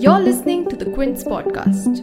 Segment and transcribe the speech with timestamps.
[0.00, 2.00] You're listening to the Quint podcast.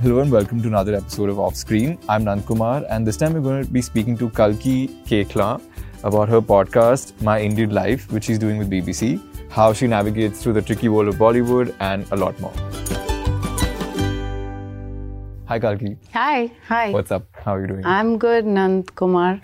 [0.00, 1.98] Hello and welcome to another episode of Off Screen.
[2.08, 5.60] I'm Nand Kumar, and this time we're going to be speaking to Kalki Koechlin
[6.04, 9.20] about her podcast, My Indian Life, which she's doing with BBC,
[9.50, 12.71] how she navigates through the tricky world of Bollywood, and a lot more.
[15.52, 15.98] Hi, Kalki.
[16.14, 16.90] Hi, hi.
[16.92, 17.26] What's up?
[17.44, 17.84] How are you doing?
[17.84, 19.38] I'm good, Nand Kumar.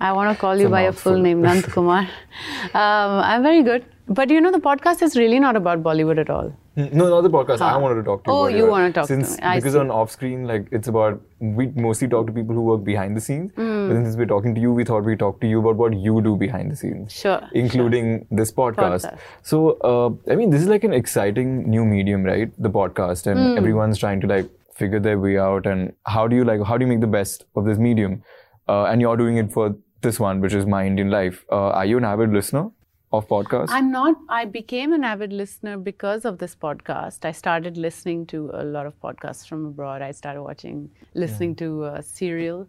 [0.00, 2.08] I want to call you by your full name, Nand Kumar.
[2.82, 3.84] Um, I'm very good.
[4.08, 6.56] But you know, the podcast is really not about Bollywood at all.
[6.76, 7.60] No, not the podcast.
[7.60, 8.36] I wanted to talk to you.
[8.36, 9.42] Oh, you talk to since, me.
[9.42, 9.78] I because see.
[9.78, 13.20] on off screen, like it's about we mostly talk to people who work behind the
[13.20, 13.52] scenes.
[13.56, 13.88] Hmm.
[13.88, 16.22] But since we're talking to you, we thought we'd talk to you about what you
[16.22, 17.12] do behind the scenes.
[17.12, 19.04] Sure, Including this podcast.
[19.04, 19.18] Podcast.
[19.42, 22.50] So, uh, I mean, this is like an exciting new medium, right?
[22.58, 23.58] The podcast, and Hmm.
[23.58, 25.66] everyone's trying to like figure their way out.
[25.66, 26.62] And how do you like?
[26.64, 28.22] How do you make the best of this medium?
[28.68, 31.44] Uh, and you're doing it for this one, which is My Indian Life.
[31.50, 32.70] Uh, are you an avid listener
[33.12, 33.66] of podcasts?
[33.70, 37.24] I'm not, I became an avid listener because of this podcast.
[37.24, 40.00] I started listening to a lot of podcasts from abroad.
[40.00, 42.66] I started watching, listening to uh, Serial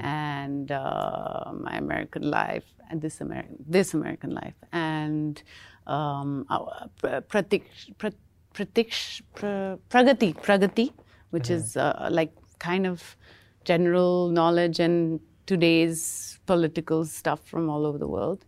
[0.00, 5.42] and uh, My American Life and This, Ameri- this American Life and
[5.88, 7.64] um, uh, Pra- Pratik,
[7.98, 8.12] Pra-
[8.54, 10.92] Pratik, Pra- Pragati, Pragati,
[11.32, 13.16] which is uh, like kind of
[13.64, 18.44] general knowledge and today's political stuff from all over the world.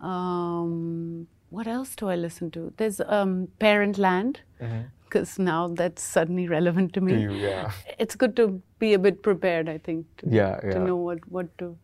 [0.00, 2.72] Um, what else do I listen to?
[2.76, 4.40] There's um, Parent Land,
[5.04, 7.14] because now that's suddenly relevant to me.
[7.40, 7.70] Yeah.
[7.98, 11.56] It's good to be a bit prepared, I think, to, Yeah, to know what, what
[11.58, 11.76] to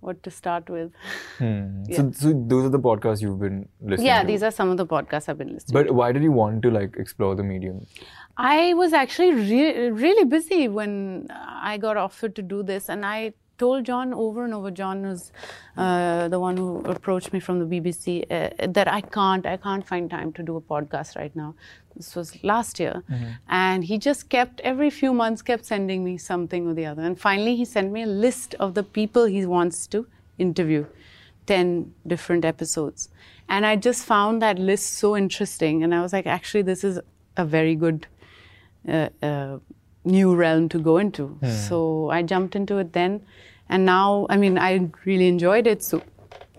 [0.00, 0.92] what to start with.
[1.38, 1.84] Hmm.
[1.96, 4.26] So, so those are the podcasts you've been listening Yeah, to.
[4.26, 5.84] Yeah, these are some of the podcasts I've been listening.
[5.84, 5.84] To.
[5.84, 7.86] But why did you want to like explore the medium?
[8.36, 13.32] I was actually re- really busy when I got offered to do this, and I
[13.56, 14.70] told John over and over.
[14.70, 15.32] John was
[15.78, 19.86] uh, the one who approached me from the BBC uh, that I can't, I can't
[19.86, 21.54] find time to do a podcast right now.
[21.96, 23.02] This was last year,
[23.48, 27.18] and he just kept every few months kept sending me something or the other, and
[27.18, 30.06] finally he sent me a list of the people he wants to
[30.38, 30.84] interview.
[31.46, 33.08] 10 different episodes.
[33.48, 35.84] And I just found that list so interesting.
[35.84, 36.98] And I was like, actually, this is
[37.36, 38.08] a very good
[38.88, 39.58] uh, uh,
[40.04, 41.38] new realm to go into.
[41.68, 43.22] So I jumped into it then.
[43.68, 45.82] And now, I mean, I really enjoyed it.
[45.82, 46.02] So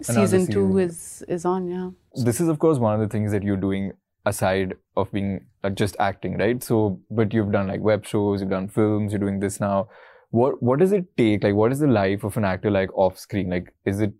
[0.01, 0.79] season two season.
[0.79, 1.89] is, is on, yeah.
[2.25, 3.93] This is, of course, one of the things that you're doing
[4.25, 6.61] aside of being uh, just acting, right?
[6.61, 9.87] So, but you've done like web shows, you've done films, you're doing this now.
[10.31, 11.43] What what does it take?
[11.43, 13.49] Like, what is the life of an actor like off screen?
[13.49, 14.11] Like, is it,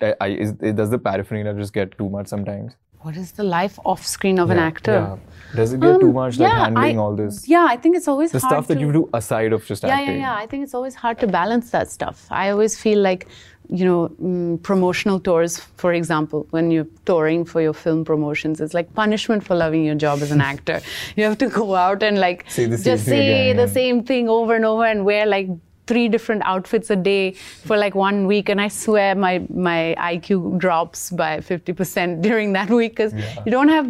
[0.00, 2.76] I, I- is, does the paraphernalia just get too much sometimes?
[3.02, 4.92] What is the life off screen of an actor?
[4.92, 5.16] yeah.
[5.56, 7.48] Does it get too Um, much like yeah, handling I- all this?
[7.48, 9.82] Yeah, I think it's always The hard stuff that to- you do aside of just
[9.82, 10.16] yeah, acting.
[10.16, 12.26] Yeah, yeah, I think it's always hard to balance that stuff.
[12.30, 13.26] I always feel like,
[13.70, 18.74] you know, mm, promotional tours, for example, when you're touring for your film promotions, it's
[18.74, 20.80] like punishment for loving your job as an actor.
[21.16, 23.80] You have to go out and like Say just say again, the yeah.
[23.80, 25.48] same thing over and over and wear like
[25.88, 27.32] three different outfits a day
[27.68, 29.34] for like one week and i swear my
[29.68, 33.88] my iq drops by 50% during that week because you don't have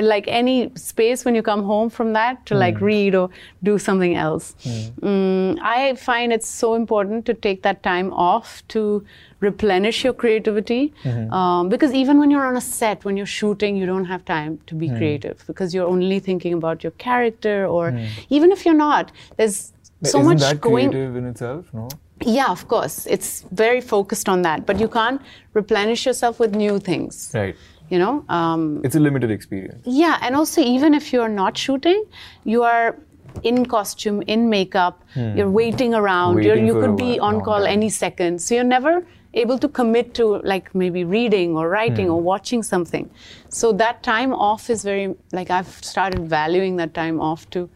[0.00, 2.84] like any space when you come home from that to like hmm.
[2.84, 3.30] read or
[3.62, 4.54] do something else.
[4.62, 5.08] Hmm.
[5.08, 9.04] Mm, i find it's so important to take that time off to
[9.40, 10.92] replenish your creativity.
[11.04, 11.32] Mm-hmm.
[11.32, 14.58] Um, because even when you're on a set when you're shooting you don't have time
[14.66, 14.96] to be hmm.
[14.96, 17.98] creative because you're only thinking about your character or
[18.30, 19.72] even if you're not there's
[20.02, 21.66] so isn't much that going creative in itself?
[21.72, 21.88] No.
[22.24, 25.20] yeah of course it's very focused on that but you can't
[25.54, 27.56] replenish yourself with new things Right.
[27.90, 29.82] you know um, It's a limited experience.
[29.84, 32.04] yeah and also even if you're not shooting
[32.44, 32.96] you are
[33.44, 35.02] in costume in makeup
[35.36, 36.38] you're waiting around Hmm.
[36.38, 37.72] Waiting you're, you could be on call time.
[37.78, 42.12] any second so you're never able to commit to like maybe reading or writing Hmm.
[42.14, 43.08] or watching something
[43.48, 47.68] so that time off is very like i've started valuing that time off to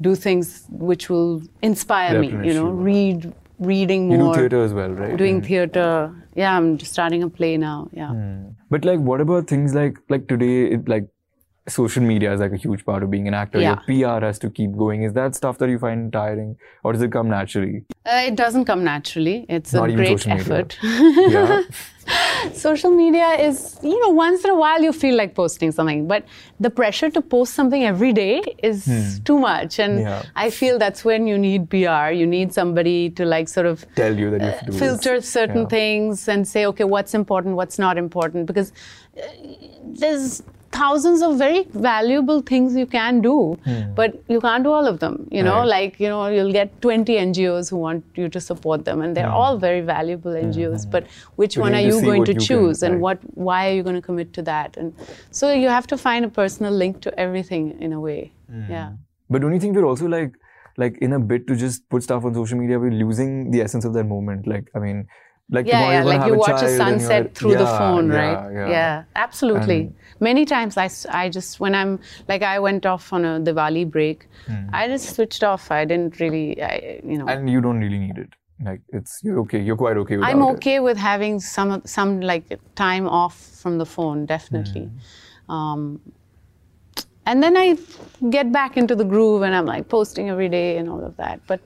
[0.00, 4.72] do things which will inspire me you know read reading You more do theater as
[4.74, 5.16] well, right?
[5.16, 5.46] doing Mm.
[5.46, 5.88] theater
[6.34, 8.12] yeah i'm just starting a play now yeah
[8.74, 10.54] But like, what about things like like today?
[10.76, 11.08] It, like,
[11.68, 13.60] social media is like a huge part of being an actor.
[13.60, 13.78] Yeah.
[13.86, 15.04] Your PR has to keep going.
[15.04, 17.84] Is that stuff that you find tiring, or does it come naturally?
[18.04, 19.46] Uh, it doesn't come naturally.
[19.48, 20.76] It's Not a great social effort.
[20.82, 21.62] Yeah.
[22.52, 26.24] social media is, you know, once in a while you feel like posting something, but
[26.58, 29.78] the pressure to post something every day is too much.
[29.78, 30.06] And Hmm.
[30.06, 30.22] Yeah.
[30.34, 32.10] I feel that's when you need PR.
[32.10, 35.14] You need somebody to like sort of Tell you that you have to do filter
[35.20, 35.28] this.
[35.28, 35.68] certain Yeah.
[35.68, 38.72] things and say, okay, what's important, what's not important, because
[39.16, 39.22] uh,
[39.84, 40.42] there's
[40.76, 43.34] thousands of very valuable things you can do,
[44.00, 45.16] but you can't do all of them.
[45.30, 45.58] You know, Hmm.
[45.68, 45.72] Right.
[45.74, 49.30] like you know, you'll get 20 NGOs who want you to support them, and they're
[49.42, 50.86] all very valuable NGOs.
[50.96, 51.66] But which Hmm.
[51.66, 53.02] One are you going to you can, choose, and right.
[53.08, 53.26] what?
[53.48, 54.76] Why are you going to commit to that?
[54.84, 54.94] And
[55.40, 58.20] so you have to find a personal link to everything in a way.
[58.50, 58.70] Hmm.
[58.76, 58.88] Yeah.
[59.30, 60.32] But don't you think we're also like,
[60.78, 63.84] like in a bit to just put stuff on social media, we're losing the essence
[63.90, 64.46] of that moment.
[64.46, 65.06] Like, I mean,
[65.52, 68.70] like yeah, yeah, like you watch a sunset through the phone, yeah, right?
[68.70, 69.80] Yeah, absolutely.
[69.82, 73.90] And- Many times I, I just, when I'm, like I went off on a Diwali
[73.90, 74.28] break,
[74.72, 75.72] I just switched off.
[75.72, 77.26] I didn't really, I, you know.
[77.26, 78.28] And you don't really need it.
[78.64, 79.60] Like, it's you're okay.
[79.60, 80.24] You're quite okay with.
[80.24, 80.30] It.
[80.30, 82.44] I'm okay with having some, some like
[82.76, 84.88] time off from the phone, definitely.
[85.48, 85.52] Hmm.
[85.52, 86.00] Um,
[87.26, 87.76] and then I
[88.30, 91.40] get back into the groove and I'm like posting every day and all of that.
[91.48, 91.60] But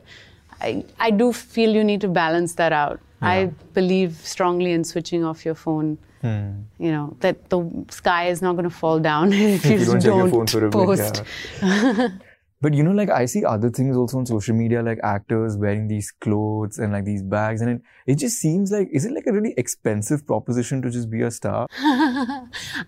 [0.63, 3.01] I, I do feel you need to balance that out.
[3.23, 5.99] I believe strongly in switching off your phone.
[6.23, 6.63] Hmm.
[6.79, 9.95] You know that the sky is not going to fall down if you, you don't
[9.95, 10.73] just check your don't phone for a bit.
[10.73, 11.23] post.
[11.63, 12.09] Yeah.
[12.63, 15.89] but you know, like I see other things also on social media, like actors wearing
[15.89, 19.27] these clothes and like these bags, and it, it just seems like is it like
[19.27, 21.67] a really expensive proposition to just be a star?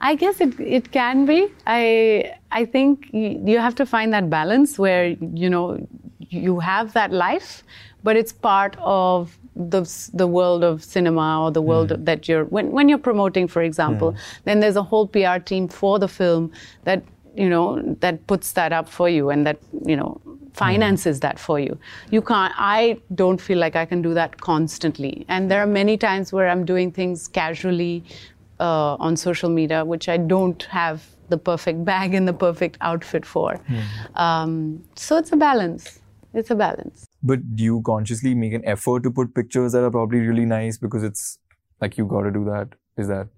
[0.01, 1.49] I guess it, it can be.
[1.67, 5.09] I I think y- you have to find that balance where
[5.45, 5.87] you know
[6.31, 7.63] you have that life,
[8.03, 9.83] but it's part of the
[10.15, 14.17] the world of cinema or the world that you're when when you're promoting, for example.
[14.45, 16.53] Then there's a whole PR team for the film
[16.85, 17.03] that
[17.35, 20.21] you know that puts that up for you and that you know
[20.53, 21.79] finances that for you.
[22.11, 22.53] You can't.
[22.57, 26.49] I don't feel like I can do that constantly, and there are many times where
[26.49, 28.05] I'm doing things casually
[28.61, 33.27] uh, on social media, which I don't have the perfect bag and the perfect outfit
[33.27, 33.61] for.
[34.15, 36.01] Um, so it's a balance.
[36.35, 37.08] It's a balance.
[37.23, 40.79] But do you consciously make an effort to put pictures that are probably really nice
[40.79, 41.39] because it's
[41.81, 42.69] like you got to do that?
[42.97, 43.29] Is that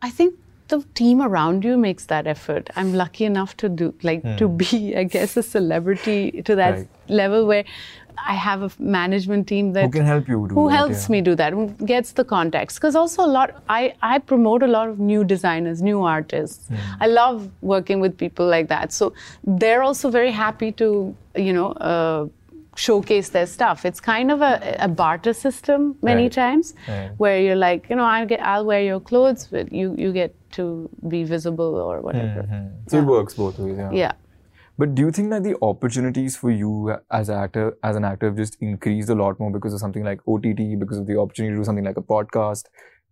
[0.00, 0.34] I think
[0.68, 2.70] the team around you makes that effort.
[2.76, 6.88] I'm lucky enough to do like to be, I guess, a celebrity to that Right.
[7.08, 7.64] level where
[8.26, 11.12] I have a management team that who can help you do who that, helps yeah.
[11.12, 14.66] me do that who gets the context because also a lot I, I promote a
[14.66, 16.76] lot of new designers new artists Hmm.
[17.00, 19.12] i love working with people like that so
[19.44, 22.26] they're also very happy to you know uh,
[22.76, 26.32] showcase their stuff it's kind of a, a barter system many Right.
[26.32, 27.10] times Right.
[27.18, 30.34] where you're like you know I'll get i'll wear your clothes but you you get
[30.52, 32.66] to be visible or whatever mm-hmm.
[32.88, 33.76] So it works both ways.
[33.78, 33.90] Yeah.
[33.92, 34.12] yeah
[34.78, 36.70] But do you think that the opportunities for you
[37.10, 40.02] as an actor, as an actor, have just increased a lot more because of something
[40.08, 42.64] like OTT, because of the opportunity to do something like a podcast?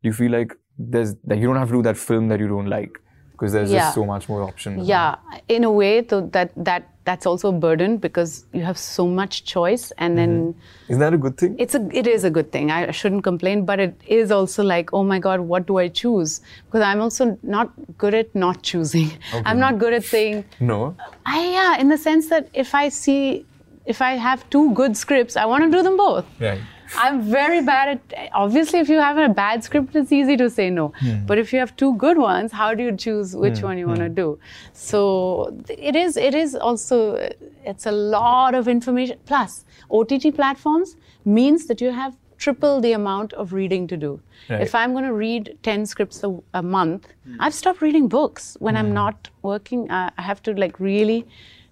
[0.02, 0.54] Do you feel like
[0.94, 2.98] there's that you don't have to do that film that you don't like
[3.32, 3.80] because there's Yeah.
[3.82, 4.88] just so much more options?
[4.88, 5.16] Yeah,
[5.58, 9.44] in a way, though, that that that's also a burden because you have so much
[9.52, 10.92] choice, and then mm-hmm.
[10.92, 11.56] Isn't that a good thing?
[11.64, 12.70] it's a it is a good thing.
[12.70, 16.40] I shouldn't complain, but it is also like, oh my God, what do I choose?
[16.66, 17.72] Because I'm also not
[18.04, 19.10] good at not choosing.
[19.52, 20.80] I'm not good at saying, no.
[21.26, 23.46] I yeah, in the sense that if I see
[23.86, 26.26] if I have two good scripts, I want to do them both.
[26.48, 26.60] Right.
[26.96, 28.30] I'm very bad at.
[28.34, 30.92] Obviously, if you have a bad script, it's easy to say no.
[31.26, 34.00] But if you have two good ones, how do you choose which one you want
[34.00, 34.38] to do?
[34.72, 36.16] So it is.
[36.16, 37.30] It is also.
[37.64, 39.18] It's a lot of information.
[39.26, 44.18] Plus, OTT platforms means that you have triple the amount of reading to do.
[44.48, 44.62] Right.
[44.62, 47.08] If I'm going to read ten scripts a, a month,
[47.38, 49.90] I've stopped reading books when I'm not working.
[49.90, 51.26] I have to like really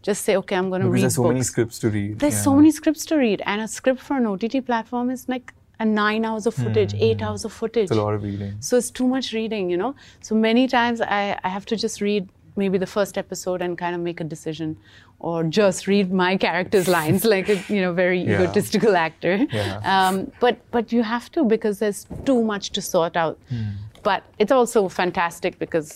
[0.08, 1.32] just say, okay, I'm going to read there's so books.
[1.34, 2.18] many scripts to read.
[2.18, 2.48] There's yeah.
[2.48, 5.84] so many scripts to read, and a script for an OTT platform is like a
[5.84, 7.88] nine hours of footage, eight hours of footage.
[7.88, 7.92] Hmm.
[7.94, 8.54] It's a lot of reading.
[8.68, 9.92] So it's too much reading, you know.
[10.28, 13.94] So many times I, I have to just read maybe the first episode and kind
[13.94, 14.76] of make a decision,
[15.20, 18.42] or just read my character's lines like a you know very Yeah.
[18.42, 19.34] egotistical actor.
[19.52, 19.80] Yeah.
[19.94, 23.38] Um, but but you have to because there's too much to sort out.
[23.50, 23.64] Hmm.
[24.10, 25.90] But it's also fantastic because.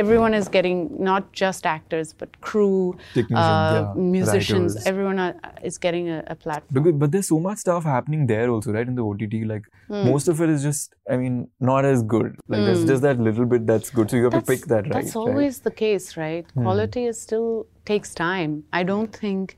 [0.00, 4.74] Everyone is getting not just actors, but crew, Technicians, uh, yeah, musicians.
[4.74, 4.86] writers.
[4.92, 6.74] Everyone are, is getting a, a platform.
[6.78, 8.86] Because, but there's so much stuff happening there also, right?
[8.86, 10.04] In the OTT, like Hmm.
[10.10, 12.36] most of it is just, I mean, not as good.
[12.48, 14.92] Like there's just that little bit that's good, so you have to pick that right.
[14.92, 15.22] That's right?
[15.22, 15.28] Hmm.
[15.36, 16.44] always the case, right?
[16.54, 18.64] Quality is still takes time.
[18.72, 19.56] I don't think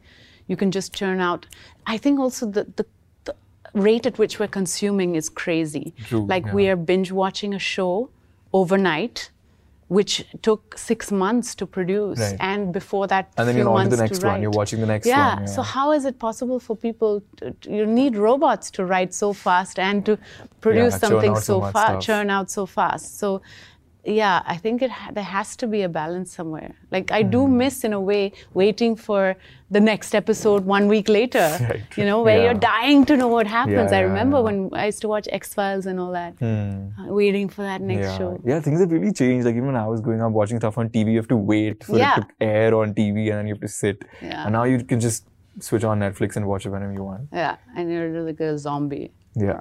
[0.48, 1.46] you can just churn out.
[1.86, 2.84] I think also the, the,
[3.24, 3.34] the
[3.88, 5.94] rate at which we're consuming is crazy.
[6.10, 8.10] True, like we are binge watching a show
[8.52, 9.30] overnight.
[9.88, 12.36] Which took six months to produce, Right.
[12.40, 14.42] and before that, And then few you're on to the next one.
[14.42, 15.34] You're watching the next yeah.
[15.36, 15.54] one, Yeah.
[15.56, 17.22] So how is it possible for people?
[17.38, 20.18] To, to- you need robots to write so fast and to
[20.60, 23.18] produce churn something so so fast, churn out so fast.
[23.18, 23.40] So
[24.08, 26.74] yeah, I think it ha- there has to be a balance somewhere.
[26.90, 29.36] Like I do miss, in a way, waiting for
[29.70, 31.46] the next episode one week later.
[31.68, 31.82] Right.
[31.98, 32.44] You know, where Yeah.
[32.44, 33.90] you're dying to know what happens.
[33.92, 34.42] Yeah, I remember yeah.
[34.48, 38.16] when I used to watch X Files and all that, uh, waiting for that next
[38.16, 38.40] show.
[38.44, 39.44] Yeah, things have really changed.
[39.46, 41.84] Like even when I was growing up watching stuff on TV, you have to wait
[41.84, 44.04] for it to air on TV and then you have to sit.
[44.22, 44.44] Yeah.
[44.44, 45.26] And now you can just
[45.60, 47.28] switch on Netflix and watch it whenever you want.
[47.32, 49.12] Yeah, and you're like a zombie.
[49.34, 49.60] Yeah.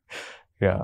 [0.60, 0.82] yeah.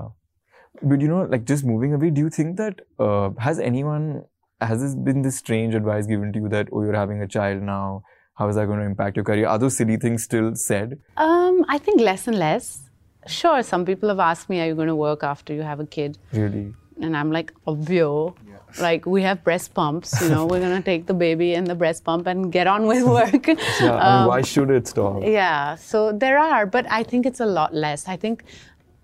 [0.81, 4.23] But you know, like just moving away, do you think that uh, has anyone
[4.61, 7.61] has this been this strange advice given to you that oh you're having a child
[7.61, 8.03] now?
[8.35, 9.47] How is that going to impact your career?
[9.47, 10.97] Are those silly things still said?
[11.17, 12.89] Um, I think less and less.
[13.27, 15.85] Sure, some people have asked me, "Are you going to work after you have a
[15.85, 16.73] kid?" Really?
[17.01, 18.35] And I'm like, obvio.
[18.79, 22.03] Like we have breast pumps, you know, we're gonna take the baby and the breast
[22.03, 23.47] pump and get on with work.
[23.81, 23.95] Yeah.
[23.95, 25.23] I mean, why should it stop?
[25.23, 28.07] Yeah, so there are, but I think it's a lot less.
[28.07, 28.43] I think,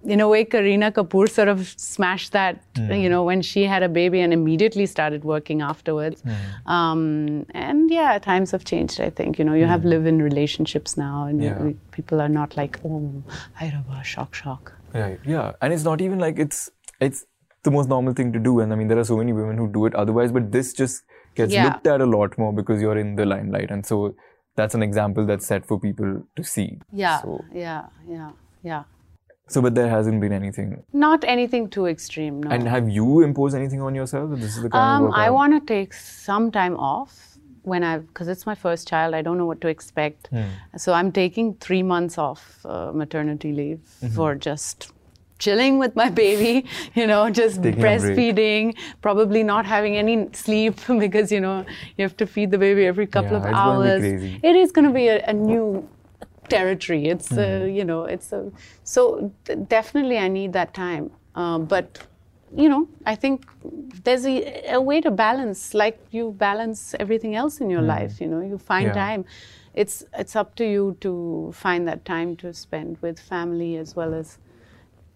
[0.05, 2.91] in a way, Kareena Kapoor sort of smashed that, hmm.
[2.91, 6.21] you know, when she had a baby and immediately started working afterwards.
[6.21, 6.71] Hmm.
[6.71, 9.39] Um, and yeah, times have changed, I think.
[9.39, 9.89] You know, you have hmm.
[9.89, 11.71] live in relationships now, and Yeah.
[11.91, 13.23] people are not like, oh,
[13.59, 14.73] I have a shock, shock.
[14.93, 15.19] Right.
[15.25, 15.53] Yeah.
[15.61, 16.69] And it's not even like it's
[16.99, 17.25] it's
[17.63, 18.59] the most normal thing to do.
[18.59, 21.03] And I mean, there are so many women who do it otherwise, but this just
[21.35, 21.65] gets Yeah.
[21.65, 23.71] looked at a lot more because you're in the limelight.
[23.71, 24.15] And so
[24.55, 26.79] that's an example that's set for people to see.
[26.93, 28.31] Yeah, So, yeah, yeah,
[28.63, 28.83] yeah.
[29.47, 30.83] So but there hasn't been anything.
[30.93, 32.49] Not anything too extreme, no.
[32.51, 34.31] And have you imposed anything on yourself?
[34.39, 37.97] This is the kind Um, of I want to take some time off when I,
[37.99, 39.13] because it's my first child.
[39.13, 40.27] I don't know what to expect.
[40.31, 40.43] Hmm.
[40.77, 44.15] So I'm taking three months off uh, maternity leave Mm-hmm.
[44.15, 44.91] for just
[45.37, 51.31] chilling with my baby, you know, just Taking breastfeeding, probably not having any sleep because,
[51.31, 51.65] you know,
[51.97, 54.39] you have to feed the baby every couple Yeah, of it's gonna be hours.
[54.43, 55.87] It is going to be a, a new
[56.49, 57.05] territory.
[57.07, 57.75] It's, uh, Mm-hmm.
[57.77, 58.51] you know, it's a,
[58.83, 61.11] so d- definitely I need that time.
[61.35, 62.07] Um, but
[62.55, 63.45] you know, I think
[64.03, 68.21] there's a, a way to balance, like you balance everything else in your life.
[68.21, 68.85] You know, you find.
[68.87, 68.93] Yeah.
[68.93, 69.25] time.
[69.73, 74.13] It's it's up to you to find that time to spend with family as well
[74.13, 74.37] as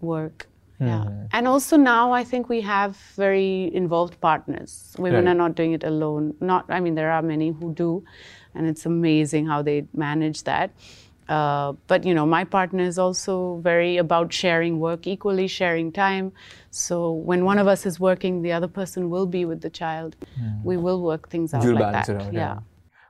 [0.01, 0.48] work.
[0.81, 1.25] Yeah, Hmm.
[1.33, 4.95] and also now I think we have very involved partners.
[4.98, 5.31] Women Right.
[5.31, 6.33] are not doing it alone.
[6.39, 8.03] Not, I mean, there are many who do,
[8.55, 10.71] and it's amazing how they manage that.
[11.38, 13.33] Uh, but you know, my partner is also
[13.63, 16.31] very about sharing work equally, sharing time.
[16.71, 20.15] So when one of us is working, the other person will be with the child.
[20.63, 21.63] We will work things out.
[21.63, 22.21] You'll like balance that.
[22.21, 22.33] it out.
[22.33, 22.59] yeah.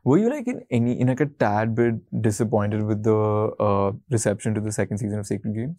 [0.03, 1.95] Were you like in any in like a tad bit
[2.29, 3.15] disappointed with the
[3.69, 5.77] uh, reception to the second season of Sacred Games?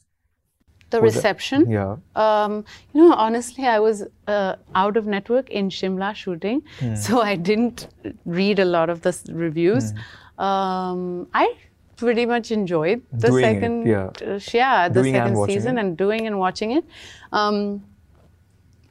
[0.91, 1.71] The reception.
[1.71, 1.97] Yeah.
[2.17, 6.95] Um, you know, honestly, I was uh, out of network in Shimla shooting, Hmm.
[6.97, 7.87] so I didn't
[8.25, 9.93] read a lot of the reviews.
[10.39, 11.55] Um, I
[12.01, 14.07] pretty much enjoyed the Doing it, second, yeah.
[14.35, 15.81] uh, yeah, the Doing second watching season it.
[15.83, 16.85] and doing and watching it.
[17.33, 17.85] Um,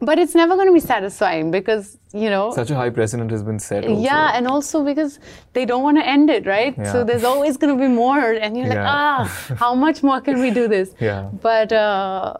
[0.01, 3.43] but it's never going to be satisfying because you know Such a high precedent has
[3.43, 3.85] been set.
[3.85, 4.01] Also.
[4.01, 5.19] yeah, and also because
[5.53, 6.73] they don't want to end it, right?
[6.91, 9.25] So there's always going to be more, and you're like, ah,
[9.63, 10.93] how much more can we do this?
[11.01, 11.29] Yeah.
[11.41, 12.33] But uh,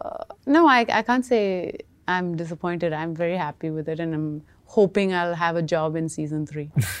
[0.46, 1.76] no, I, I can't say
[2.08, 2.94] I'm disappointed.
[2.94, 6.70] I'm very happy with it, and I'm hoping I'll have a job in season three.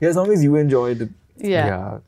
[0.00, 1.10] Yeah, as long as you enjoyed it.
[1.36, 1.98] Yeah.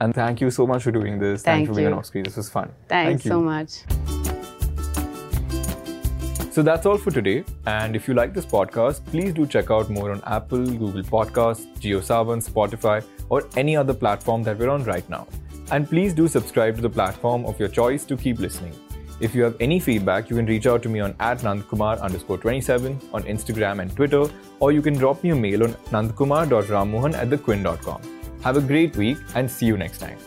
[0.00, 1.42] And thank you so much for doing this.
[1.42, 1.92] Thank Thanks for being you.
[1.92, 2.24] on off screen.
[2.24, 2.70] This was fun.
[2.88, 3.30] Thanks Thank you.
[3.30, 3.84] so much.
[6.52, 7.44] So that's all for today.
[7.66, 11.66] And if you like this podcast, please do check out more on Apple, Google Podcasts,
[11.78, 15.26] JioSaavn, Spotify, or any other platform that we're on right now.
[15.70, 18.74] And please do subscribe to the platform of your choice to keep listening.
[19.20, 22.38] If you have any feedback, you can reach out to me on at nandkumar underscore
[22.38, 24.24] 27 on Instagram and Twitter,
[24.60, 28.19] or you can drop me a mail on nandkumar.rammohan at thequint.com.
[28.42, 30.18] Have a great week and see you next time.